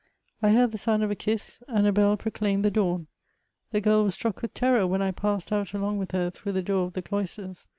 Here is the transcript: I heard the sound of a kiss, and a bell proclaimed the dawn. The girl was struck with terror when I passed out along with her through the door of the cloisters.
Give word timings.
I 0.41 0.49
heard 0.49 0.71
the 0.71 0.79
sound 0.79 1.03
of 1.03 1.11
a 1.11 1.15
kiss, 1.15 1.61
and 1.67 1.85
a 1.85 1.91
bell 1.91 2.17
proclaimed 2.17 2.65
the 2.65 2.71
dawn. 2.71 3.05
The 3.69 3.81
girl 3.81 4.03
was 4.03 4.15
struck 4.15 4.41
with 4.41 4.51
terror 4.51 4.87
when 4.87 5.03
I 5.03 5.11
passed 5.11 5.51
out 5.51 5.73
along 5.75 5.99
with 5.99 6.09
her 6.09 6.31
through 6.31 6.53
the 6.53 6.63
door 6.63 6.87
of 6.87 6.93
the 6.93 7.03
cloisters. 7.03 7.67